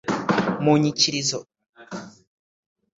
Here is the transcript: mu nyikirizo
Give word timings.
mu 0.63 0.73
nyikirizo 0.81 1.39